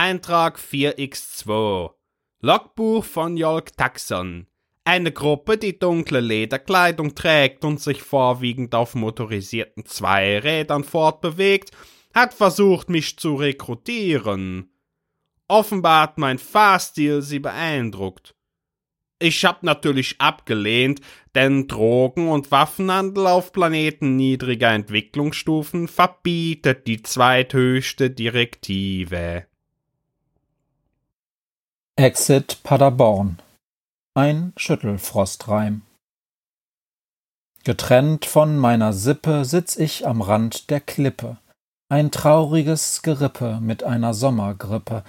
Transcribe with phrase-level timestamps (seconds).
[0.00, 1.90] Eintrag 4x2.
[2.40, 4.46] Logbuch von Jolk Taxon.
[4.84, 11.72] Eine Gruppe, die dunkle Lederkleidung trägt und sich vorwiegend auf motorisierten Zweirädern fortbewegt,
[12.14, 14.70] hat versucht, mich zu rekrutieren.
[15.48, 18.36] Offenbar hat mein Fahrstil sie beeindruckt.
[19.18, 21.00] Ich hab natürlich abgelehnt,
[21.34, 29.48] denn Drogen- und Waffenhandel auf Planeten niedriger Entwicklungsstufen verbietet die zweithöchste Direktive.
[31.98, 33.38] Exit Paderborn.
[34.14, 35.82] Ein Schüttelfrostreim.
[37.64, 41.38] Getrennt von meiner Sippe sitz ich am Rand der Klippe.
[41.88, 45.02] Ein trauriges Gerippe mit einer Sommergrippe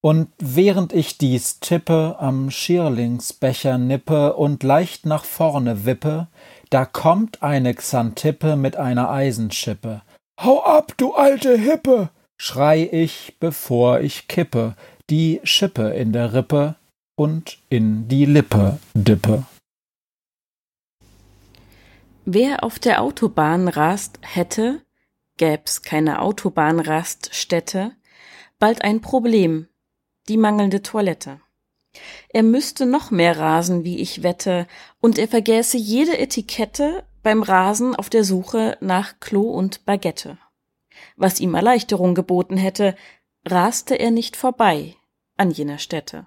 [0.00, 6.28] und während ich dies tippe, am Schierlingsbecher nippe und leicht nach vorne wippe,
[6.70, 10.02] da kommt eine Xantippe mit einer Eisenschippe.
[10.40, 12.10] Hau ab, du alte Hippe!
[12.38, 14.76] schrei ich, bevor ich kippe,
[15.10, 16.76] die Schippe in der Rippe
[17.14, 19.44] und in die Lippe dippe.
[22.24, 24.82] Wer auf der Autobahn rast, hätte,
[25.36, 27.92] gäb's keine Autobahnraststätte,
[28.58, 29.68] bald ein Problem,
[30.28, 31.40] die mangelnde Toilette.
[32.28, 34.66] Er müsste noch mehr rasen, wie ich wette,
[35.00, 40.36] und er vergäße jede Etikette beim Rasen auf der Suche nach Klo und Baguette.
[41.14, 42.96] Was ihm Erleichterung geboten hätte,
[43.46, 44.95] raste er nicht vorbei
[45.36, 46.26] an jener Stätte.